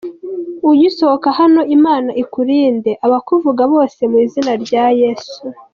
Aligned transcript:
Ugisohoka 0.69 1.27
hano, 1.39 1.61
Imana 1.75 2.09
ikurinde 2.23 2.91
abakuvuga 3.05 3.61
bose 3.73 3.99
mu 4.11 4.17
izina 4.25 4.51
rya 4.63 4.85
Yesu. 5.01 5.41